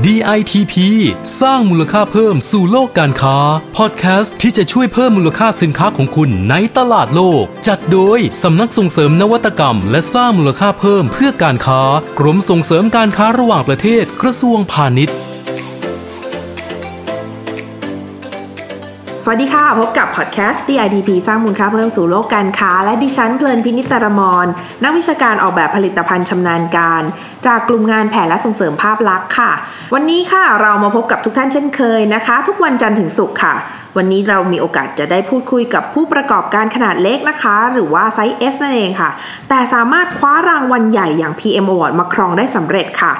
[0.00, 0.74] DITP
[1.40, 3.38] สร้างมูลค่าเพิ่มสู่โลกการค้า
[3.76, 11.82] พอดแคสต์ที่จะช่วยเพิ่มมูลค่าสินค้าของคุณในตลาดโลก จัดโดยสำนักส่งเสริมนวัตกรรม และสร้างมูลค่าเพิ่มเพื่อการค้า
[12.18, 15.16] กรมส่งเสริมการค้าระหว่างประเทศกระทรวงพาณิชย์
[19.24, 24.46] สวัสดีค่ะ พบกับพอดแคสต์ DIDP สร้างมูลค่าเพิ่มสู่โลกการค้า และดิฉันเพลินพินิตรมร
[24.84, 27.02] นักวิชาการออกแบบผลิตภัณฑ์ชำนาญการ
[27.46, 29.50] จากกลุ่มงานแผนและส่งเสริมภาพลักษณ์ค่ะ
[29.94, 33.54] วันนี้ค่ะเรามาพบกับทุกท่านเช่นเคยนะคะ ทุกวันจันทร์ถึงศุกร์ค่ะ
[33.96, 39.10] วันนี้เรามีโอกาสจะได้พูดคุยกับผู้ประกอบการขนาดเล็กนะคะ หรือว่าไซส์ S นั่นเองค่ะ
[39.48, 43.12] แต่สามารถคว้ารางวัลใหญ่อย่าง PM Award มาครองได้สำเร็จค่ะ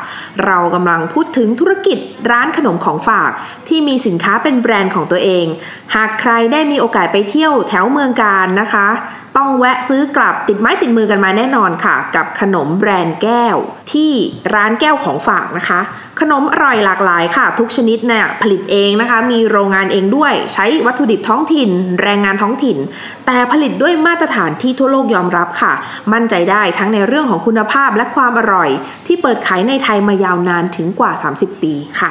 [0.46, 1.98] เรากำลังพูดถึงธุรกิจ
[2.30, 3.30] ร้านขนมของฝาก
[3.68, 5.46] ที่มีสินค้าเป็นแบรนด์ของตัวเอง
[5.94, 8.88] หากใครได้มีโอกาสไปเที่ยวแถวเมืองการนะคะ
[9.36, 13.56] ต้องแวะซื้อกลับติดไม้ติดมือกันมาแน่นอนค่ะ กับขนมแบรนด์แก้ว
[13.92, 14.11] ที่
[14.54, 15.80] ร้านแก้วของฝากนะคะ
[16.20, 21.70] ขนมอร่อยหลากหลายค่ะ ทุกชนิดเนี่ยผลิตเองนะคะ มีโรงงานเองด้วย ใช้วัตถุดิบท้องถิ่น
[22.02, 22.78] แรงงานท้องถิ่น
[23.26, 25.72] แต่ผลิตด้วยมาตรฐานที่ทั่วโลกยอมรับค่ะ
[26.12, 28.70] มั่นใจได้ทั้งในเรื่องของคุณภาพและความอร่อย
[29.06, 32.10] ที่เปิดขายในไทยมายาวนานถึงกว่า 30 ปีค่ะ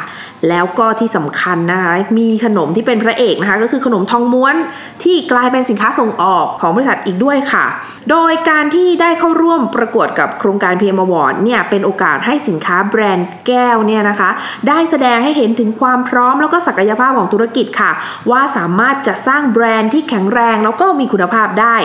[0.50, 4.56] แล้วก็ที่สำคัญนะคะมีขนมที่เป็นพระเอกนะคะ ก็คือขนมทองม้วน
[5.04, 7.66] ที่กลายเป็นสินค้าส่งออกของบริษัทอีกด้วยค่ะ
[8.12, 14.30] โดยการที่ได้เข้าร่วมประกวดกับโครงการ PM Award เนี่ยเป็นโอกาสให้สินค้าแบรนด์แก้วเนี่ยนะคะ
[14.68, 17.92] ได้แสดงให้เห็นถึงความพร้อมแล้วก็ศักยภาพของธุรกิจค่ะ
[18.32, 21.76] ว่าสามารถจะสร้างแบรนด์ที่แข็งแรงแล้วก็มีคุณภาพได้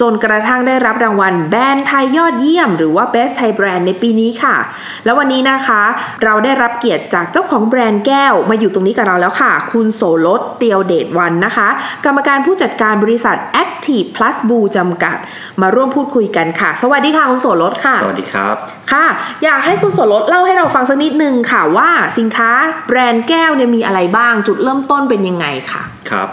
[0.00, 4.56] จนกระทั่งได้รับรางวัลแบรนด์ไทยยอดเยี่ยม หรือว่า Best Thai Brand ในปีนี้ค่ะ
[5.04, 5.82] แล้ววันนี้นะคะ
[6.24, 11.68] เราได้รับเกียรติจากเจ้าของแบรนด์แก้วมาอยู่ตรงนี้กับเราแล้วค่ะ คุณโสรสเตียวเดชวันนะคะ
[12.04, 15.16] กรรมการผู้จัดการบริษัท Active Plus b l u จำกัด
[15.60, 18.56] มาร่วมพูดคุยกันค่ะ สวัสดีค่ะคุณโสรสค่ะ สวัสดีครับ
[18.92, 19.06] ค่ะ
[19.44, 22.50] อยากให้คุณโสรสเล่าให้เราฟังสักนิดนึงค่ะว่าสินค้า
[22.88, 26.30] แบรนด์แก้วเนี่ยมีอะไรบ้างจุดเริ่มต้นเป็นยังไงค่ะ ครับ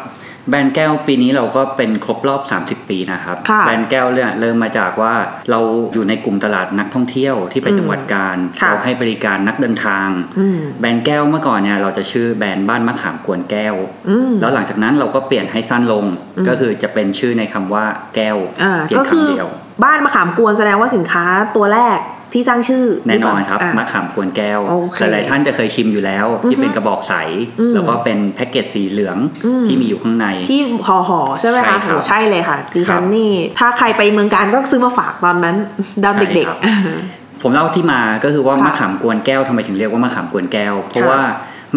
[0.50, 5.14] แบรนด์แก้วปีนี้เราก็เป็นครบรอบ 30 ปีนะครับค่ะแบรนด์แก้วเนี่ยเริ่มมาจากว่า
[5.52, 5.60] เรา
[5.94, 10.08] อยู่ในกลุ่มตลาดนักท่องเที่ยวที่ไปอืมจังหวัดกาญค่ะเราให้บริการนักเดินทาง
[10.40, 13.76] อืมแบรนด์แก้วเมื่อก่อนเนี่ยเราจะชื่อแบรนด์บ้านมะขามกวนแก้ว
[14.10, 16.06] อืมแล้วหลังจากนั้นเราก็เปลี่ยนให้สั้นลง
[16.38, 17.86] อืมก็คือจะเป็นชื่อในคำว่า
[18.16, 19.50] แก้วอ่าเพียงก็คือคำเดียว
[19.84, 21.26] บ้านมะขามกวนแสดงว่าสินค้า
[21.56, 22.00] ตัวแรก
[22.34, 27.14] ที่สร้างชื่อแน่นอนครับหเปล่ามะขามกวนแก้วโอเคหลายๆท่านจะเคยชิมอยู่แล้วอือที่ฮึเป็นกระบอกใส
[27.60, 35.56] อืมแล้วก็เป็นแพ็กเกจสีเหลืองอืมที่มีอยู่ข้างใน ที่ห่อห่อๆใช่ไหมใช่คะครับโอ้ใช่เลยค่ะดิฉันครับนี่ ถ้าใครไปเมืองการก็ซื้อมาฝากตอนนั้น
[36.04, 41.22] ดำใช่เด็กครับๆผมเล่าที่มาก็คือว่าค่ะมะขามกวนแก้วทำไมถึงเรียกว่ามะขามกวนแก้ว เพราะค่ะว่า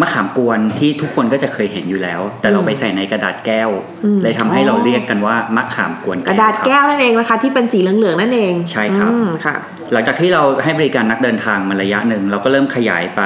[0.01, 3.69] มะขามกวนที่ทุกคนก็จะเคยเห็นอยู่แล้ว แต่เราอืมไปใส่ในกระดาษแก้ว
[4.03, 9.55] อืมเลยทำให้อ๋อเราเรียกกันว่ามะขามกวนกแก้วระดาษครับแก้วนั่นเองนะคะ ที่เป็นสีเหลืองๆนั่นเองใช่ครับอืมค่ะ
[9.93, 13.21] หลังจากที่เราให้บริการนักเดินทางมาระยะหนึ่งเราก็เริ่มขยายไป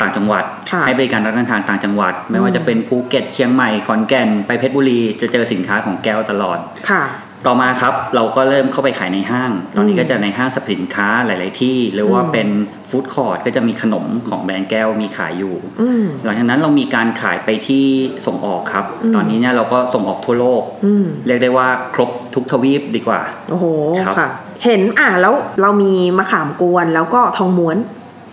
[0.00, 6.58] ต่างจังหวัดค่ะให้บริการนักเดินทางต่างจังหวัด ไม่ว่าจะเป็นภูเก็ตเชียงใหม่ขอนแก่นไปเพชรบุรีจะเจอสินค้าของแก้วตลอด
[6.90, 7.02] ค่ะ
[7.46, 12.48] ต่อมาครับเราก็เริ่มเข้าไปขายในห้าง ตอนนี้อืมก็จะในห้างสรรพสินค้าหลาย ๆ ที่ หรือว่าอืมเป็น
[12.90, 17.84] ฟู้ดคอร์ทก็จะมีขนมของแบรนด์แก้วมีขายอยู่อืมหลังจากนั้นเรามีการขายไปที่
[18.26, 23.20] ส่งออกครับอืมตอนนี้เนี่ยเราก็ส่งออกทั่วโลกอืมเรียกได้ว่าครบทุกทวีปดีกว่า
[23.50, 23.64] โอ้โห
[24.06, 24.28] ครับค่ะ
[24.64, 27.76] เห็นอะแล้วเรามีมะขามกวนแล้วก็ทองม้วน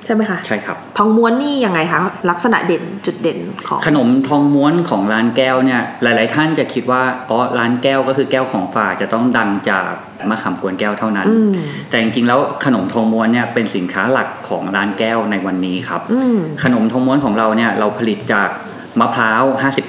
[0.05, 1.99] ใช่ไหมคะใช่ครับ ทองม้วนนี่ยังไงคะ
[2.29, 9.89] ลักษณะเด่นจุดเด่นของขนมทองม้วนของร้านแก้วเนี่ยหลาย ๆ ท่านจะคิดว่าอ๋อร้านแก้วก็คือแก้วของฝากจะต้องดังจาก
[10.29, 11.51] มะขามกวนแก้วเท่านั้นอืม
[11.89, 18.49] แต่จริง ๆ แล้วขนมทองม้วนเนี่ยเป็นสินค้าหลักของร้านแก้วในวันนี้ครับอืมขนมทองม้วนของเราเนี่ยเราผลิตจาก
[18.99, 19.43] มะพร้าว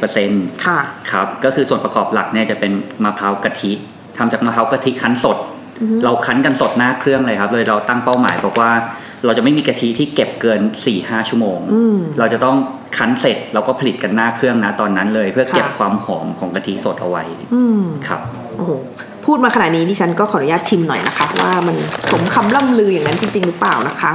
[0.08, 0.78] 50%ค่ะ
[1.10, 2.72] ครับก็คือส่วนประกอบหลักเนี่ยจะเป็น
[3.04, 3.72] มะพร้าวกะทิ
[4.16, 5.38] ทำจากมะพร้าวกะทิคั้นสด
[5.80, 8.70] อือฮึเราคั้นกันสดหน้าเครื่องเลยครับ เลยเราตั้งเป้าหมายบอกว่า
[9.24, 10.60] เราจะไม่มีกะทิที่เก็บเกิน
[10.94, 12.56] 4-5ชั่วโมงอืมเราจะต้อง
[12.96, 18.20] คั้นเสร็จเราก็ผลิตกันหน้าเครื่องนะตอนนั้นเลย เพื่อเก็บค่ะความหอมของกะทิสดเอาไว้อืมครับ
[18.56, 18.70] โอ้โห
[19.26, 21.76] พูดมาขนาดนี้ดิฉันก็ขออนุญาตชิมหน่อยนะคะ ว่ามัน
[22.12, 24.12] สมคำล่ำลืออย่างนั้นจริง ๆ หรือเปล่านะคะ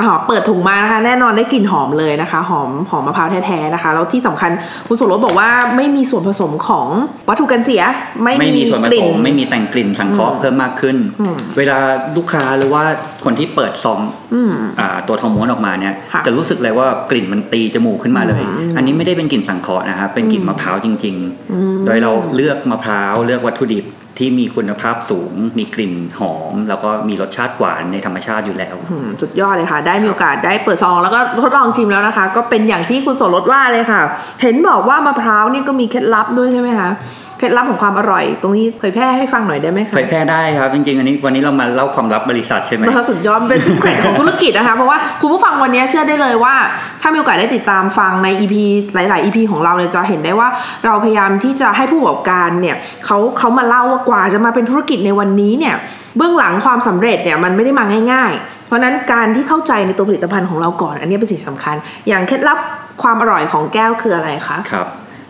[0.00, 4.50] อ๋อเปิดถุงมานะคะ แน่นอนได้กลิ่นหอมเลยนะคะ หอมหอมมะพร้าวแท้ๆนะคะ แล้วที่สำคัญ
[4.88, 6.86] คุณสุรสบอกว่าไม่มีส่วนผสมของ
[7.28, 7.82] วัตถุกันเสีย
[8.22, 11.78] ไม่ไม่มีส่วนผกลิ่สมไม่มีแต่งกลิ่นสังเคราะห์อืมเพิ่มมากขึ้นอืมเวลา
[12.16, 12.82] ลูกค้าหรือว่า
[13.24, 14.00] คนที่เปิดซอง
[14.34, 21.16] อืมอ่าตัวทองม้วนออกมาเนี่ยค่ะจะรู้สึกเลยว่ากลิ่นมันตีจมูกขึ้นมาเลยอืมอันนี้ไม่ได้เป็นกลิ่นสังเคราะห์นะครับเป็นกลิ่นอืมมะพร้าวจริง
[21.52, 23.84] อืมๆโดยเราเลือกมะพร้าวเลือกวัตถุดิบ
[24.18, 28.76] ที่มีคุณภาพสูง มีกลิ่นหอม แล้วก็มีรสชาติหวานในธรรมชาติอยู่แล้ว
[29.22, 34.00] สุดยอดเลยค่ะ ได้มีโอกาสได้เปิดซองแล้วก็ทดลองชิมแล้วนะคะ ก็เป็นอย่างที่คุณโสรสว่าเลยค่ะ
[34.42, 36.90] เห็นบอกว่ามะพร้าวนี่ก็มีเคล็ดลับด้วยใช่ไหมคะ
[37.38, 46.54] เคล็ดลับของความอร่อย ตรงนี้เผยแพร่ให้ฟังหน่อยได้ไหมคะเผยแพร่ได้ครับจริงๆอันนี้วันนี้เรามาเล่าความลับบริษัทใช่ไหมนะคะสุดยอดเป็นสุดเกรดของธุรกิจนะคะเพราะว่าคุณผู้ฟังวันนี้เชื่อได้เลยว่า
[47.02, 48.54] ถ้ามีโอกาสได้ติดตามฟังใน EP
[48.94, 50.48] หลาย ๆ EP ของเราเนี่ยจะเห็นได้ว่า
[50.84, 55.74] เราพยายามที่จะให้ผู้ประกอบการเนี่ยเขาเขามาเล่าว่ากว่าจะมาเป็นธุรกิจในวันนี้เนี่ย
[56.16, 61.76] เบื้องหลังความสำเร็จเนี่ยมันไม่ได้มาง่าย ๆ เพราะฉะนั้นการที่เข้าใจในตัวผลิตภัณฑ์ของเราก่อน อันนี้เป็นสิ่งสำคัญ
[62.08, 62.58] อย่างเคล็ดลับ
[63.02, 64.86] ความอร่อยของแก้วคืออะไรคะครับ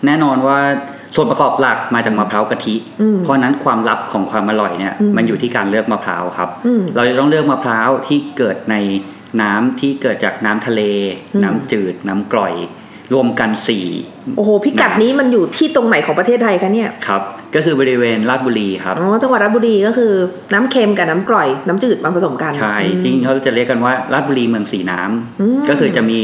[0.07, 0.59] แน่นอนว่า
[1.15, 8.77] ส่วนประกอบหลักมาจากมะพร้าวกะทิอืมเพราะฉะนั้นความลับของความอร่อยเนี่ยอืมมันอยู่ที่การเลือกมะพร้าวครับอืมเราจะต้องเลือกมะพร้าวที่เกิดใน
[9.43, 10.83] น้ำที่เกิดจากน้ำทะเล
[11.35, 12.55] อืมน้ำจืด น้ำกร่อย
[13.15, 13.87] รวมกันสี่
[14.37, 17.23] โอ้โหพิกัดนี้มันอยู่ที่ตรงไหนของประเทศไทยคะเนี่ยครับ
[17.55, 20.13] ก็คือบริเวณราชบุรีครับอ๋อจังหวัดราชบุรีก็คือ
[20.55, 26.21] น้ำเค็มกับน้ำกร่อย น้ำจืดมาผสมกันใช่อืมจริงๆเขาจะเรียกกันว่าราชบุรีเมืองสีน้ำอืมก็คือจะมี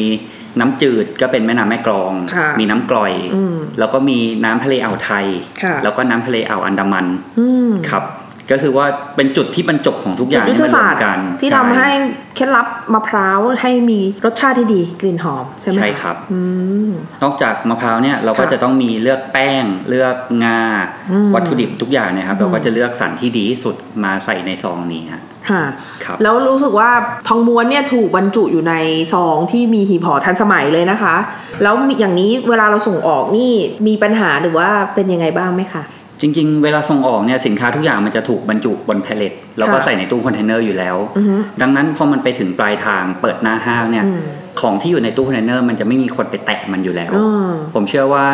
[0.61, 5.27] น้ำจืดก็เป็นแม่น้ำแม่กลองค่ะมีน้ำกร่อยอืมแล้วก็มีน้ำทะเลอ่าวไทย
[5.62, 7.06] ค่ะแล้วก็น้ำทะเลอ่าวอันดามัน
[7.39, 8.05] อืมครับ
[8.50, 8.87] ก็คือว่า
[9.17, 11.88] เป็นจุดที่บรรจบของทุกอย่างยุทธที่มารวศามสตร์กันที่ช่ทำให้
[12.37, 16.41] เคล็ดลับมะพร้าวให้มีรสชาติที่ดีกลิ่นหอมใช่ไหมะใช่ครับอื
[16.88, 16.91] ม
[17.23, 20.62] นอกจากมะพร้าวเนี่ยเราก็ค่ะจะต้องมีเลือกแป้ง เลือกงา
[21.11, 23.75] อืมวัตถุดิบทุกอย่างเนะครับอืมเราก็จะเลือกสรรที่ดีที่สุด
[24.05, 25.64] มาใส่ในซองนี้ฮะค่ะ
[26.05, 26.91] ครับแล้วรู้สึกว่า
[27.29, 28.75] ทองม้วนเนี่ยถูกบรรจุอยู่ใน
[29.12, 31.17] ซองที่มีหีบห่อทันสมัยเลยนะคะ
[31.62, 33.52] แล้วอย่างนี้เวลาเราส่งออกนี่
[33.87, 35.82] มีปัญหาหรือว่าเป็นยังไงบ้างไหมคะ
[36.20, 44.20] จริง ๆ เวลาส่งออกเนี่ยสินค้าทุกอย่างมันจะถูกบรรจุบนแพลเลตแล้วก็ค่ะใส่ในตู้คอนเทนเนอร์อยู่แล้วอือฮึดังนั้นพอมันไปถึงปลายทางเปิดหน้าห้างเนี่ยอืม
[44.61, 48.26] ของที่อยู่ในตู้คอนเทนเนอร์มันจะไม่มีคนไปแตะมันอยู่แล้วอืมผมเชื่อว่า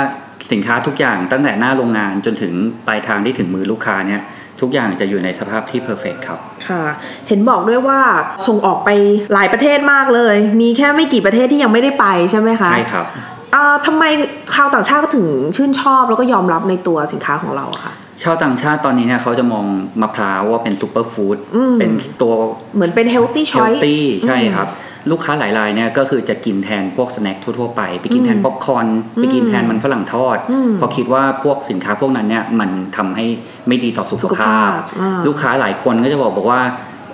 [0.52, 2.52] สินค้าทุกอย่างตั้งแต่หน้าโรงงานจนถึง
[2.86, 4.22] ปลายทางที่ถึงมือลูกค้าเนี่ย
[4.60, 6.38] ทุกอย่างจะอยู่ในสภาพที่ perfectครับ
[6.68, 6.82] ค่ะ
[7.28, 8.00] เห็นบอกด้วยว่า
[8.46, 8.90] ส่งออกไป
[9.32, 13.24] หลายประเทศมากเลย มีแค่ไม่กี่ประเทศที่ยังไม่ได้ไปใช่ไหมคะ ใช่ครับอ่า
[13.86, 14.04] ทำไม
[14.54, 15.26] ชาวต่างชาติก็ถึง
[15.56, 19.64] ชื่นชอบแล้วก็ยอมรับในตัวสินค้าของเราอะค่ะชาวต่างชาติตอนนี้เนี่ยเขาจะมอง
[20.00, 21.90] มะพร้าวว่าเป็นซูเปอร์ฟู้ดอืมเป็น
[22.22, 22.32] ตัว
[22.76, 24.68] เหมือนเป็น healthy choice ใช่ครับ
[25.10, 28.86] ลูกค้าหลายรายเนี่ยก็คือจะกินแทนพวก snack ทั่วๆไป ไปกินแทนป๊อปคอร์น
[29.16, 33.26] ไปกินแทนมันฝรั่งทอดอืมเพราะคิดว่าพวกสินค้าพวกนั้นเนี่ยมันทำให้
[33.68, 36.60] ไม่ดีต่อสุสุขขภาภาพพอ่าลูกค้าหลายคนก็จะบอกบอกว่า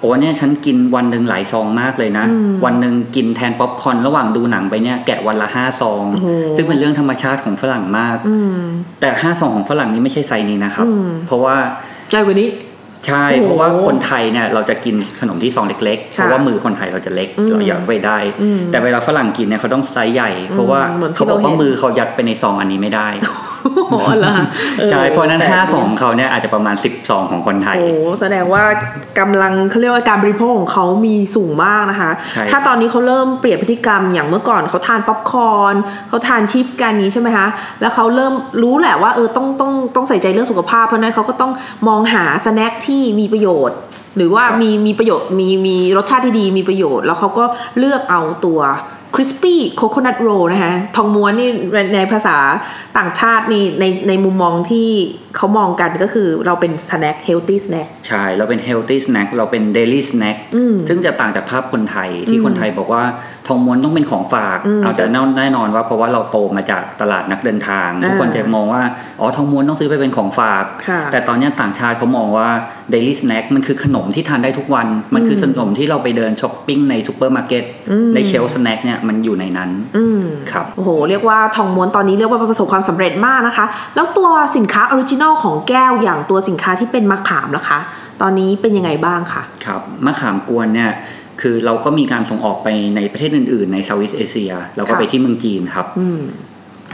[0.00, 8.60] โอ้เนี่ยฉันกินวันหนึ่งหลายซองมากเลยนะอืมวันหนึ่งกินแทนป๊อปคอร์นระหว่างดูหนังไปเนี่ยแกะวันละห้าซองโอ้โหซึ่งเป็นเรื่องธรรมชาติของฝรั่งมากอืม
[9.00, 11.56] แต่ห้าซองของฝรั่งนี่ไม่ใช่ไซส์นี้นะครับอืมเพราะว่า
[12.10, 12.50] ใจกว่านี้
[13.06, 23.56] ใช่โอ้โหเพราะว่าคนไทยเนี่ยเราจะกินขนมที่ซองเล็กๆค่ะเพราะว่ามือคนไทยเราจะเล็กอืมเราอยากไปได้อืมแต่เวลาฝรั่งกินเนี่ยเขาต้องไซส์ใหญ่ เพราะว่าเหมือนที่เขาบอกว่าเราเห็นมือเขายัดไปในซองอันนี้ไม่ได้โอ้โห
[24.19, 24.32] เหรอ
[24.81, 27.88] ออใช่เพราะฉะนั้นแปลกห้าดีซองของเขาเนี่ยอาจจะประมาณสิบซองของคนไทยโอ้
[28.20, 28.62] แสดงว่า
[29.19, 35.75] กำลังเขาเรียกว่าการบริโภคของเขามีสูงมากนะคะใช่ถ้าตอนนี้เขาเริ่มเปลี่ยนพฤติกรรมอย่างเมื่อก่อนเขาทานป๊อปคอร์น
[36.08, 37.46] เขาทานชิปส์กันนี้ใช่ไหมคะ
[37.81, 38.32] แล้วเขาเริ่ม
[38.62, 41.52] รู้แหละว่าเออต้องต้องต้องใส่ใจเรื่องสุขภาพเพราะฉะนั้นเขาก็ต้อง
[41.88, 43.79] มองหาสแน็คที่มีประโยชน์
[44.17, 47.44] หรือว่ามีมีประโยชน์มีมีรสชาติที่ดีมีประโยชน์ แล้วเขาก็
[47.79, 48.61] เลือกเอาตัว
[49.16, 51.50] crispy coconut roll นะคะทองม้วนนี่
[51.94, 52.36] ในภาษา
[52.98, 54.88] ต่างชาตินี่ในในมุมมองที่
[55.36, 63.04] เขามองกันก็คือเราเป็น snack healthy snack ใช่ เราเป็น healthy snack เราเป็น daily snack อืมซึ่งจะต่างจากภาพคนไทยที่คนไทยบอกว่า
[63.46, 65.04] ทองม้วนต้องเป็นของฝากอืมเอาแต่
[65.38, 68.82] แน่นอนว่าเพราะว่าเราโตมาจากตลาดนักเดินทางอ่าทุกคนจะมองว่า
[69.20, 72.48] อ๋อทองม้วนต้องซื้อไปเป็นของฝากค่ะแต่ตอนเนี้ยต่างชาติเขามองว่า
[72.93, 87.81] daily snack มันคือขนมที่ทานได้ทุกวัน มันคือขนมที่เราไปเดินช้อปปิ้งในซูเปอร์มาร์เก็ตอืมใน shelf snack เนี่ยมันอยู่ในนั้นอืมครับโอ้โหเรียกว่าทองม้วนตอนนี้เรียกว่าประสบความสำเร็จมากนะคะ แล้วตัวสินค้า original ของแก้วอย่างตัวสินค้าที่เป็นมะขามล่ะคะ
[88.22, 90.91] ตอนนี้เป็นยังไงบ้างคะครับมะขามกวนเนี่ย
[91.40, 96.20] คือเราก็มีการส่งออกไปในประเทศอื่น ๆ ในเซาท์อีสเอเชียแล้วก็ค่ะไปที่เมืองจีนครับอืม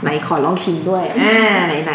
[0.03, 1.93] ไหนขอลองชิมด้วยอ่าไหนไหน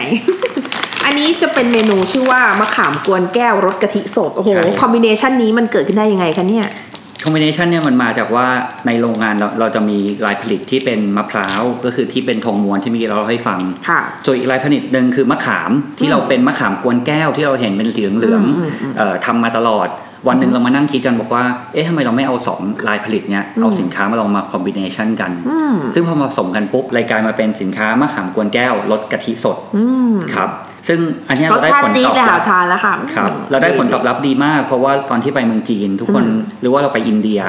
[1.05, 6.67] อันนี้จะเป็นเมนูชื่อว่ามะขามกวนแก้วรสกะทิสด โอ้โหใช่คอมบิเนชันนี้มันเกิดขึ้นได้ยังไงคะเนี่ย
[6.98, 6.98] ค
[7.29, 8.47] อมบิเนชันเนี่ยมันมาจากว่า
[8.87, 19.89] ในโรงงานเราเราจะมีลายผลิตที่เป็นมะพร้าวก็คือที่เป็นทองม้วนที่เมื่อกี้เราเล่าให้ฟังค่ะส่วนอีกลายผลิตหนึ่งคือมะขามที่เราเป็นมะขามกวนแก้วที่เราเห็นเป็นสีเหลืองอืมอืมๆเอ่อทำมาตลอด
[20.29, 30.51] วันหนึ่งเรามานั่งคิดกันบอกว่า เอ๊ะทำไมเราไม่เอาสองลายผลิตเนี่ย เอาสินค้ามาลองมาคอมบิเนชันกันอืมซึ่งพอมาผสมกันปุ๊บ รายกลายมาเป็นสินค้ามะขามกวนแก้วรสกะทิสดอืมครับ
[30.89, 36.25] ซึ่งอันเนี้ยรเราสได้ชาติผลจี๊ตดอบเลยรัค่ะบทานแล้วค่ะครับอืมเราได้ผลตอบรับดีมาก เพราะว่าตอนที่ไปเมืองจีน ทุกคน
[36.61, 37.41] หรือว่าเราไปอินเดีย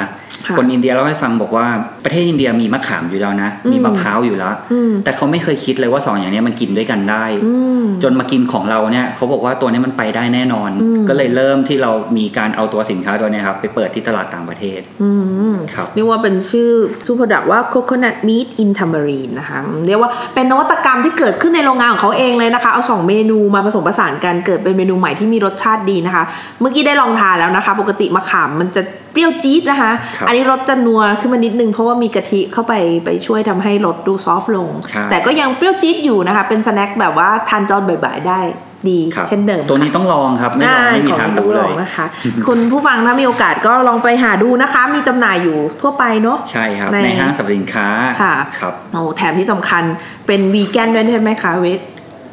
[0.49, 1.65] ค่ะคนอินเดียเล่าให้ฟังบอกว่า
[2.03, 15.09] ประเทศอินเดียมีมะขามอยู่แล้วนะอืมมีมะพร้าวอยู่แล้วอืมแต่เขาไม่เคยคิดเลยว่าสองอย่างเนี้ยมันกินด้วยกันได้อืมจนมากินของเราเนี่ยเขาบอกว่าตัวนี้มันไปได้แน่นอนอืมก็เลยเริ่มที่เรามีการเอาตัวสินค้าตัวเนี้ยครับไปเปิดที่ตลาดต่างประเทศอื
[15.53, 16.69] มครับเรียกว่าเป็นชื่อ
[17.07, 26.23] ซูเปอร์ดักว่า coconut meat in tamarind นะคะเรียกว่าเป็นนวัตกรรมที่เกิดขึ้นในโรงงานของเขาเองเลยนะคะเอาสองเมนูมาผสมผสานกันเกิดเป็นเมนูใหม่ที่มีรสชาติดีนะคะ
[26.59, 32.73] เมื่อกี้ได้ลองทานแล้วนะคะ ปกติมะขามมันจะเปรี้ยวจี๊ดนะคะครับอันนี้รสจะนัวขึ้นมานิดนึง เพราะว่ามีกะทิเข้าไป
[33.05, 38.41] ไปช่วยทำให้รสดูซอฟต์ลงใช่แต่ก็ยังเปรี้ยวจี๊ดอยู่นะคะ เป็นสแน็คแบบว่าทานตอนบ่ายๆได้
[38.89, 42.05] ดีครับเช่นเดิม ตัวนี้ค่ะต้องลองครับ ไม่ลองไม่มีขอทางให้รู้ดูเลลองยนะคะ
[42.47, 47.87] คุณผู้ฟังถ้ามีโอกาสก็ลองไปหาดูนะคะ มีจำหน่ายอยู่ทั่วไปเนาะใช่ครับในในห้างสรรพสินค้า
[48.21, 49.83] ค่ะครับโอ้แถมที่สำคัญ
[50.27, 51.79] เป็นวีแกนด้วยใช่ไหมคะเวท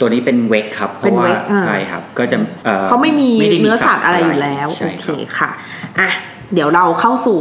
[0.01, 5.51] ตัวนี้เป็นเวกครับ เพเป็นราะว่าเวกอ่าใช่ครับ ก็จะอ่อเขาไม่มีด้เนื้อสัตว์อะไรอยู่แล้วใช่โอเคครับค่ะ
[6.01, 6.11] อะ
[6.55, 7.41] เดี๋ยวเราเข้าสู่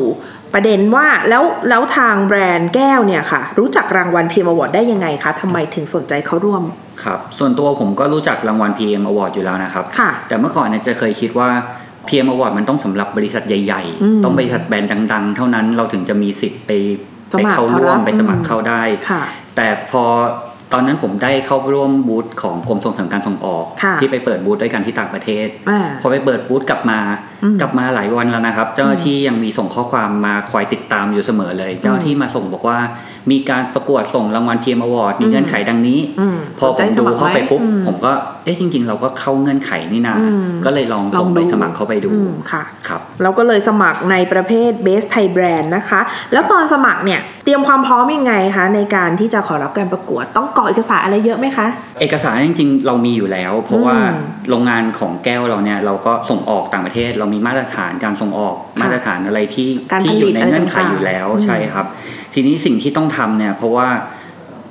[0.54, 6.64] ประเด็นว่าแล้วแล้วทางแบรนด์แก้วเนี่ยค่ะ รู้จักรางวัล PM Award ได้ยังไงคะทำไมถึงสนใจเข้าร่วม
[7.04, 11.50] ครับส่วนตัวผมก็รู้จักรางวัล PM Award อยู่แล้วนะครับค่ะแต่เมื่อก่อนเนี่ยจะเคยคิดว่า
[12.08, 16.72] PM Award มันต้องสำหรับบริษัทใหญ่อืมๆต้องบริษัทแบรนด์ดัง ๆ เท่านั้นเราถึงจะมีสิทธิ์ไป
[17.32, 19.24] สไปมัครเข้าร่วมเขารับไปสมัครอืมเข้าได้ค่ะ
[19.56, 20.04] แต่พอ
[20.74, 27.00] ตอนนั้นผมได้เข้าร่วมบูธของกรมส่งเสริมการส่งออกค่ะที่ไปเปิดบูธด้วยกันที่ต่างประเทศอ่าพอไปเปิดบูธกลับมา
[27.44, 32.80] อืมกลับมาหลายวันแล้วนะครับ เจ้าหน้าที่ยังมีส่งข้อความมาคอยติดตามอยู่เสมอเลย เจ้าหน้าที่มาส่งบอกว่า
[33.32, 38.14] มีการประกวดส่งรางวัล PM Award มีอืมเงื่อนไขดังนี้อืมพอสนผใจมสดูมัครเข้าไปไหมปุ๊บอืมผมก็
[38.46, 46.02] เอ๊ะจริง ๆ เราก็เข้าเงื่อนไขนี่นาอืมก็เลยลองลอส่งงดูไปสมัครเข้าไปดูอืมค่ะครับเราก็เลยสมัครในประเภท Best Thai Brand นะคะ
[46.34, 51.68] แล้วตอนสมัครเนี่ยเตรียมความพร้อมยังไงคะในการที่จะขอรับการประกวด ต้องกรอกเอกสารอะไรเยอะไหมคะ
[52.02, 54.18] เอกสารจริง ๆ เรามีอยู่แล้ว เพราะว่าอืม
[54.50, 61.86] โรงงานของแก้วเราเนี่ยเราก็ส่งออกต่างประเทศ เรามีมาตรฐานการส่งออกค่ะมาตรฐานอะไรที่การที่ผอลิตยู่ในเงื่อนไขอะไรต่างๆอยู่แล้วอืมใช่ครับ
[62.34, 63.88] ทีนี้สิ่งที่ต้องทำเนี่ยเพราะว่า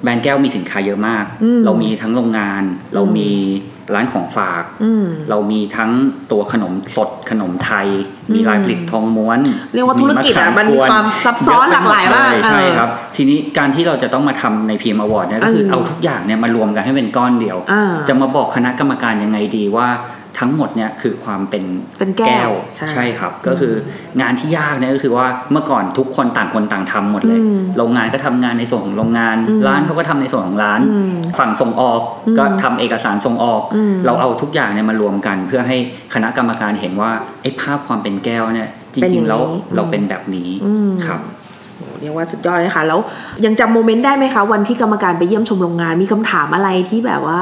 [0.04, 2.62] แบรนด์แก้วมีสินค้าเยอะมากอืมเรามีทั้งโรงงาน
[2.94, 3.30] เรามี
[3.94, 5.90] ร้านของฝากอืมเรามีทั้ง
[6.32, 7.86] ตัวขนมสดขนมไทย
[8.34, 9.40] มีลายผลิตทองม้วน
[9.74, 19.88] เรียกว่าธุรกิจอะขมันมีกวความซับซ้อนเะไปหลากหลายมากเใช่เออครับ ทีนี้การที่เราจะต้องมาทำใน PM Award เนี่ยก็คือเออเอาทุกอย่างเนี่ยมารวมกันให้เป็นก้อนเดียวอ่าจะมาบอกคณะกรรมการยังไงดีว่า
[20.38, 21.64] ทั้งหมดเนี่ยคือความเป็น
[21.98, 23.74] เป็นแก้วใช่ครับ ก็คือ
[24.20, 35.76] งานที่ยากเนี่ยก็คือว่าเมื่อก่อนทุกคนต่างคนต่างทำหมดเลยอืมโรงงานก็ทำงานในส่วนของโรงงานอืมร้านเขาก็ทำในส่วนของร้านอืมฝั่งส่งออกอืมก็ทำเอกสารส่งออกอืมเราเอาทุกอย่างเนี่ยมารวมกัน เพื่อให้
[36.14, 37.10] คณะกรรมการเห็นว่า
[37.42, 41.20] ไอ้ภาพความเป็นแก้วเนี่ยจเป็นอริย่างงนี้ๆแล้วอืมเราเป็นแบบนี้อืมครับ
[41.76, 43.00] โอ้เรียกว่าสุดยอดเลยค่ะแล้ว
[43.44, 47.40] ยังจำโมเมนต์ได้ไหมคะ วันที่กรรมการไปเยี่ยมชมโรงงานมีคำถามอะไรที่แบบว่า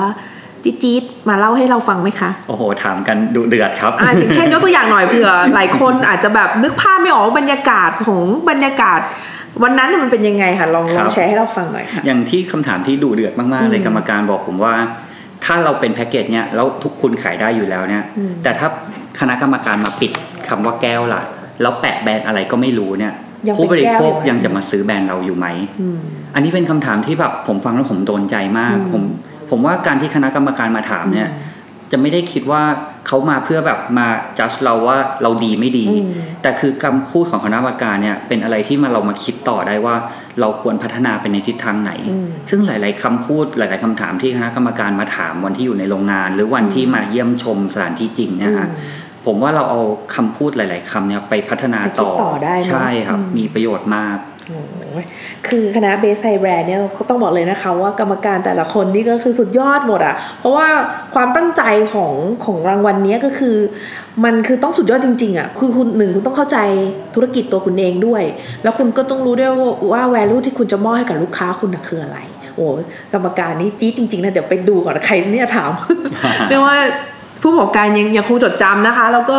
[0.64, 9.00] จี๊ดๆมาเล่าให้เราฟังไหมคะ โอ้โห ถามกันดุเดือดครับอ่าอย่างเช่นยกตัวอย่างหน่อยเผื่อหลายคนอาจจะแบบนึกภาพไม่ออกว่าบรรยากาศของบรรยากาศ
[9.62, 14.74] วันนั้นน่ะมันเป็นยังไงคะลองลครัองบแชร์ให้เราฟังหน่อยค่ะอย่างที่คำถามที่ดุเดือดมากๆเลยอืมกรรมการบอกผมว่า
[15.44, 18.68] ถ้าเราเป็นแพ็กเกจเนี่ยแล้วทุกคุณขายได้อยู่แล้วเนี่ยอืมแต่ถ้า
[19.20, 20.12] คณะกรรมการมาปิด
[20.48, 21.22] คำว่าแก้วล่ะ
[21.62, 23.12] แล้วแปะแบรนด์อะไรก็ไม่รู้เนี่ย
[23.48, 25.46] ยังเป็นผู้บริโภคแก้วอยู่ยังจะมาซื้อแบรนด์เราอยู่ไหม
[25.80, 25.98] อืม
[26.34, 29.02] อันนี้เป็นคำถามที่แบบผมฟังแล้วผมโดนใจมากอืมผม
[29.52, 31.52] ผมว่าการที่คณะกรรมการมาถามเนี่ยอืม
[31.92, 32.62] จะไม่ได้คิดว่า
[33.06, 34.06] เขามาเพื่อแบบมา
[34.38, 39.96] จัดเราว่าเราดีไม่ดีอืมแต่คือคำพูดของคณะกรรมการเนี่ยเป็นอะไรที่มาเรามาคิดต่อได้ว่า
[40.40, 48.68] เราควรพัฒนาไปในทิศทางไหนอืมซึ่งหลาย ๆคำพูดหลาย ๆคำถามที่คณะกรรมการมาถามวันที่อยู่ในโรงงาน หรือวันที่มาเยี่ยมชมสถานที่จริงเนี่ยฮะ
[49.26, 49.80] ผมว่าเราเอา
[50.14, 54.31] คำพูดหลาย ๆคำเนี่ยไปพัฒนาต่อไปคิดต่อได้เนอะใช่ครับอืมมีประโยชน์มากโอ้ย
[55.48, 60.68] คือคณะเบสไทยแบรนด์เนี่ยก็ต้องบอกเลยนะคะว่ากรรมการแต่ละคนนี่ก็คือสุดยอดหมดอะเพราะว่า
[61.14, 61.62] ความตั้งใจ
[61.94, 62.12] ของ
[62.44, 63.56] ของรางวัลเนี้ยก็คือ
[64.24, 66.58] มันคือต้องสุดยอดจริงๆอะคือคุณหนึ่งคุณต้องเข้าใจ
[67.14, 68.22] ธุรกิจตัวคุณเองด้วย
[68.62, 72.18] แล้วคุณก็ต้องรู้ด้วยว่าว่า value ที่คุณจะมอบให้กับลูกค้าคุณน่ะคืออะไร
[72.56, 72.82] โอ้ย
[73.12, 75.70] กรรมการนี่จี๊ดจริงๆนะเดี๋ยวไปดูก่อนใครเนี่ยถาม
[76.48, 76.76] เรียกว่า
[77.42, 79.38] ผู้ประกอบการยังยังคงจดจำนะคะ แล้วก็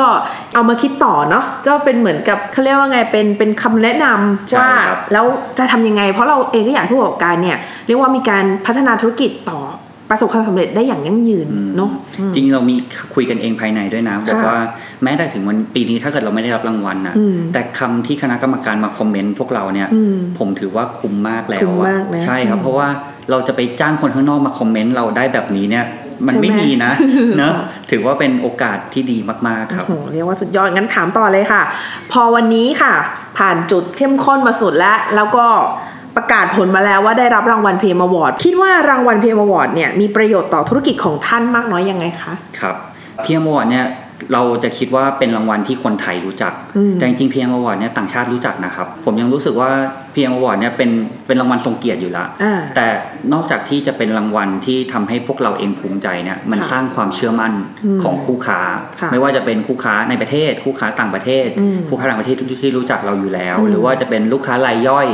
[0.54, 5.26] เอามาคิดต่อเนาะก็เป็นเหมือนกับเขาเรียกว่าไงเป็นเป็นคำแนะนำใช่ว่าครับแล้ว
[5.58, 7.58] จะทำยังไง เพราะเราเองก็อยากให้ผู้ประกอบการเนี่ย
[7.88, 9.60] เรียกว่ามีการพัฒนาธุรกิจต่อ
[10.10, 12.76] ประสบความสำเร็จได้อย่างยั่งยืนอืมเนาะอืมจริงๆเรามี
[13.16, 14.60] คุยกันเองภายในด้วยนะบอกค่ะว่า
[15.04, 22.90] แม้แต่ถึงวันปีนี้ถ้าเกิดเราไม่ได้รับรางวัลนะอืมแต่คำที่คณะกรรมการมาคอมเมนต์พวกเราเนี่ยอืมผมถือว่าคุ้มมากแล้วคุ้มอะมากนะใช่ครับอืมเพราะว่า
[23.32, 25.86] เราจะไปจ้างคนข้างนอกมาคอมเมนต์เราได้แบบนี้เนี่ย
[26.28, 26.92] มันใช่ไหมไม่มีนะ
[27.38, 29.18] เนอะค่ะถือว่าเป็นโอกาสที่ดี
[29.48, 31.62] มากๆครับโอ้โหเรียกว่าสุดยอดงั้นถามต่อเลยค่ะ
[32.12, 32.94] พอวันนี้ค่ะ
[33.38, 35.46] ผ่านจุดเข้มข้นมาสุดแล้ว แล้วก็
[36.18, 42.76] ประกาศผลมาแล้วว่าได้รับรางวัล PM Award คิดว่ารางวัล PM Award เนี่ยมีประโยชน์ต่อธุรกิจของท่านมากน้อยยังไงคะครับ
[43.24, 43.88] PM Award เนี่ย
[44.34, 49.70] เราจะคิดว่าเป็นรางวัลที่คนไทยรู้จักอืมแต่จริงๆ PM Award เนี่ยต่างชาติรู้จักนะครับ ผมยังรู้สึกว่า
[50.14, 50.90] PM Award เนี่ยเป็น
[51.28, 52.88] เป็นรางวัลทรงเกียรติอยู่แล้วอ่าแต่
[53.34, 57.54] นอกจากที่จะเป็นรางวัลที่ทำให้พวกเราเองภูมิใจเนี่ยมันค่ะสร้างความเชื่อมั่น
[57.86, 58.60] อืมของคู่ค้า
[59.00, 65.08] ค่ะไม่ว่าจะเป็นคู่ค้าในประเทศ คู่ค้าต่างประเทศอืมคู่ค้าต่างประเทศที่ที่รู้จักเราอยู่แล้วอืมหรือว่าจะเป็นลูกค้ารายย่อย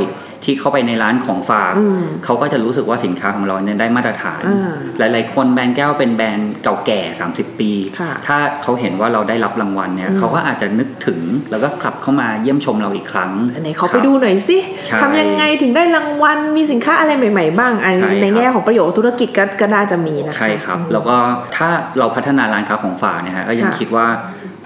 [0.44, 7.70] ที่เข้าไปในร้านของฝากอืมเขาก็จะรู้สึกว่าสินค้าของเราเนี่ยได้มาตรฐานอ่าหลาย ๆ คนแบรนด์แก้วเป็นแบรนด์เก่าแก่ 30 ปี
[8.00, 11.20] ค่ะถ้าเขาเห็นว่าเราได้รับรางวัลเนี่ยอืมเขาก็อาจจะนึกถึง
[11.50, 21.16] แล้วก็กลับเข้ามาเยี่ยมชมเราอีกครั้งอันไหนเขาคไปรับดูหน่อยสิใช่ทำยังไงถึงได้รางวัลมีสินค้าอะไรใหม่ ๆ บ้างอันใช่ครับในแง่ของประโยชน์ธุรกิจก็ก็น่าจะมีนะคะใช่ครับอืมแล้วก็
[21.56, 21.68] ถ้า
[21.98, 24.06] เราพัฒนาร้านค้าของฝากเนี่ยฮะก็ยังค่ะคิดว่า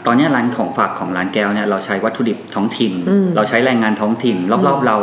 [0.06, 4.96] ตอนเนี้ยร้านของฝากของร้านแก้วเนี่ยเราใช้วัตถุดิบท้องถิ่นอืมเราใช้แรงงานท้องถิ่น รอบๆ เรา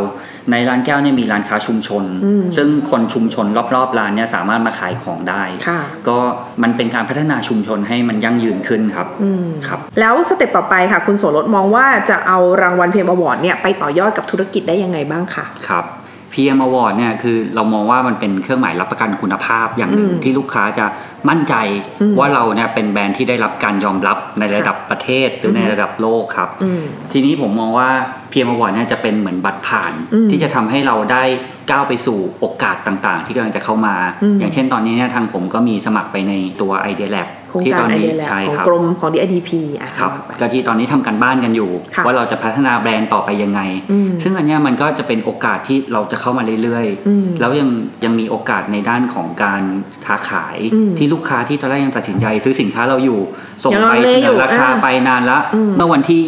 [0.52, 6.18] ในร้านแก้วเนี่ยมีร้านค้าชุมชนอืมซึ่งคนชุมชนรอบๆร้านเนี่ยสามารถมาขายของได้ค่ะก็
[6.64, 15.86] มันเป็นการพัฒนาชุมชนให้มันยั่งยืนขึ้นครับอืมครับ แล้ว step ต่อไปค่ะ คุณโสรสมองว่าจะเอารางวัล PM Award เนี่ยไปต่อยอดกับธุรกิจได้ยังไงบ้างคะครับ
[16.34, 20.86] PM Award เนี่ยคือเรามองว่ามันเป็นเครื่องหมายรับประกันคุณภาพอย่างหนึ่งอืมที่ลูกค้าจะ
[21.30, 21.56] มั่นใจ
[22.02, 27.90] อืมว่าเราเนี่ยเป็นแบรนด์ที่ได้รับการยอมรับในระดับประเทศหรือในอืมระดับโลกครับอืมทีนี้ผมมองว่า
[28.32, 31.24] PM Award เนี่ยจะเป็นเหมือนบัตรผ่านอืมที่จะทำให้เราได้
[31.72, 39.50] ก้าวไปสู่โอกาสต่างๆ ที่กำลังจะเข้ามาอืมอย่างเช่นตอนนี้เนี่ยทางผมก็มีสมัครไปในตัว Idea Lab โครงที่กาตรอนไอนี้เดียแลบใช่ของครับกรมของ DIDP
[39.82, 43.62] อะครับว่าไปก็ที่ตอนนี้ทำกันบ้านกันอยู่ค่ะว่าเราจะพัฒนาแบรนด์ต่อไปยังไง
[43.92, 47.70] อืมซึ่งอันเนี้ยมันก็จะเป็นโอกาสที่เราจะเข้ามาเรื่อยอืมๆแล้วยัง
[48.06, 49.64] ยังมีโอกาสในด้านของการ
[50.06, 53.20] ค้าขายอืมที่ลูกค้าที่ตอนแรกยังตัดสินใจ ซื้อสินค้าเราอยู่
[53.64, 56.20] ส่งยังไปลังเลเสอนยู่อราคาอ่าไปนานละอืมเมื่อวันที่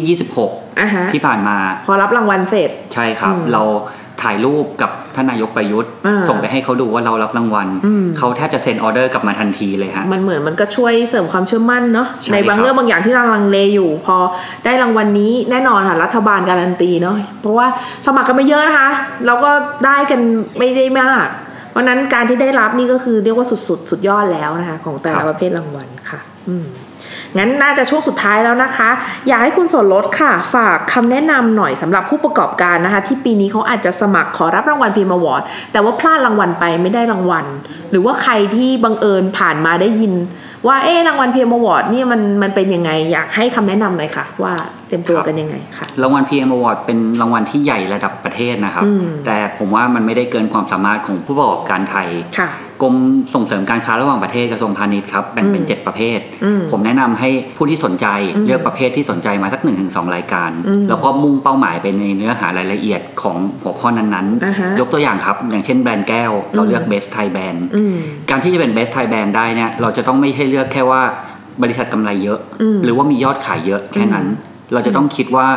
[0.80, 3.62] อะฮะ26 ที่ผ่านมา พอรับรางวัลเสร็จ ใช่ครับอืมเรา
[4.22, 14.16] ถ่ายรูปกับท่านนายกประยุทธ์อ่าส่งไปให้เขาดูว่าเรารับรางวัลอืมเขาแทบจะเซ็นออเดอร์กลับมาทันทีเลยฮะ มันเหมือนมันก็ช่วยเสริมความเชื่อมั่นเนาะใช่ในบางครับเรื่องบางอย่างที่เราลังเลอยู่ พอ
[14.64, 17.66] ได้รางวัลนี้แน่นอนค่ะรัฐบาลการันตีเนาะเพราะว่า
[18.06, 18.88] สมัครกันไม่เยอะนะคะ
[19.26, 19.50] เราก็
[19.84, 20.20] ได้กัน
[20.58, 21.26] ไม่ได้มาก
[21.74, 26.66] เพราะนั้นการที่ได้รับนี่ก็คือเรียกว่าสุดสุดสุดยอดแล้วนะคะของแต่ละประเภทรางวัลค่ะ อืม
[27.38, 28.90] งั้นน่าจะช่วงสุดท้ายแล้วนะคะ
[29.28, 37.46] อยากให้คุณส่วนลดค่ะ ฝากคำแนะนำหน่อยสำหรับผู้ประกอบการนะคะ ที่ปีนี้เขาอาจจะสมัครขอรับรางวัลพีมาวอร์ดแต่ว่าพลาดรางวัลไปไม่ได้รางวัล
[37.90, 40.12] หรือว่าใครที่บังเอิญผ่านมาได้ยิน
[40.66, 44.54] ว่าเอ๊รางวัลพีมาวอร์ดเนี่ยมันมันเป็นยังไง อยากให้คำแนะนำหน่อยค่ะว่า
[44.94, 52.08] รียมตัวกันยังไงค่ะรางวัล PM Award เป็นรางวัลที่ใหญ่ระดับประเทศนะครับอืมแต่ผมว่ามันไม่ได้เกินความสามารถของผู้ประกอบการไทย
[52.38, 52.50] ค่ะ
[52.82, 52.94] กรม
[53.34, 67.96] ส่งเสริมการค้าระหว่างประเทศกระทรวงพาณิชย์ครับแบ่งเป็นอืม7ประเภทอืมผมแนะนำให้ผู้ที่สนใจอืมเลือกประเภทที่สนใจมาสัก1นถึงสรายการอืมแล้วก็มุ่งเป้าหมายไปในเนื้อหารายละเอียดของหัวข้อนั้นอ่าฮะๆยกตัวอย่างครับ อย่างเช่นแบรนด์แก้ว เราเลือก Best Thai Brand อืม
[68.30, 71.02] การที่จะเป็น Best Thai Brand ได้เนี่ยเราจะต้องไม่ใช่เลือกแค่ว่า
[71.62, 74.26] บริษัทกำไรเยอะอืมหรือว่ามียอดขายเยอะแค่นั้น
[74.74, 75.48] เราจะต้องคิดว่า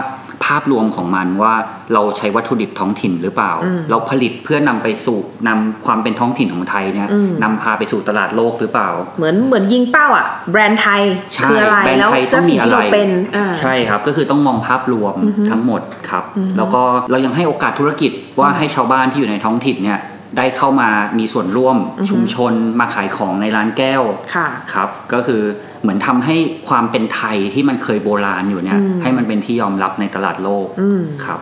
[0.45, 1.53] ภาพรวมของมันว่า
[1.93, 11.03] เราใช้วัตถุดิบท้องถิ่นหรือเปล่าอืมเราผลิตเพื่อนำไปสู่นำความเป็นท้องถิ่นของไทยเนี่ยอืมนำพาไปสู่ตลาดโลกหรือเปล่า เหมือนเหมือนยิงเป้าอะแบรนด์ไทย
[11.35, 19.99] ใช่คืออะไรแบรนด์แล้วไทยต้ก็องมีสิ่งที่เราอะไรเป็นอ่าใช่ครับก็คือต้องมองภาพรวมอือฮึทั้งหมดครับอือฮึแล้วก็เรายังให้โอกาสธุรกิจว่าให้ชาวบ้านที่อยู่ในท้องถิ่นเนี่ย
[20.37, 24.03] ได้เข้ามามีส่วนร่วมอือฮึชุมชนมาขายของในร้านแก้ว
[24.35, 25.41] ค่ะครับ ก็คือ
[25.81, 26.35] เหมือนทำให้
[26.67, 31.39] ความเป็นไทยที่มันเคยโบราณอยู่เนี่ยอืมให้มันเป็นที่ยอมรับในตลาดโลกอืมครับ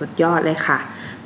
[0.00, 0.78] สุดยอดเลยค่ะ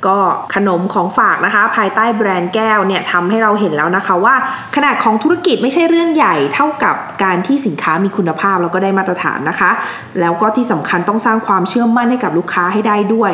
[0.07, 0.17] ก็
[0.55, 4.35] ขนมของฝากนะคะ ภายใต้แบรนด์แก้วเนี่ยทำให้เราเห็นแล้วนะคะว่า
[4.75, 9.71] ขนาดของธุรกิจไม่ใช่เรื่องใหญ่เท่ากับการที่สินค้ามีคุณภาพแล้วก็ได้มาตรฐานนะคะ
[10.19, 13.33] แล้วก็ที่สำคัญต้องสร้างความเชื่อมั่นให้กับลูกค้าให้ได้ด้วย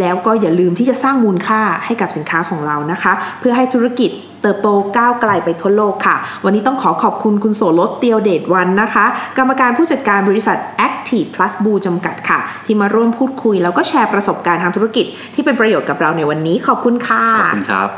[0.00, 4.10] แล้วก็อย่าลืมที่จะสร้างมูลค่าให้กับสินค้าของเรานะคะ เพื่อให้ธุรกิจ
[4.42, 9.04] เติบโตก้าวไกลไปทั่วโลกค่ะ วันนี้ต้องขอขอบคุณคุณโสรสเตียวเดชวันนะคะ
[9.38, 17.88] กรรมการผู้จัดการบริษัท Active Plus b o จำกัดค่ะ ที่มาร่วมพูดคุย แล้วก็แชร์ประสบการณ์ทางธุรกิจที่เป็นประโยชน์กับเราในวันนี้ขอบคุณค่ะ ขอบคุณครับ